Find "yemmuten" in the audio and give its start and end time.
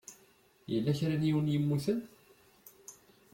1.53-1.99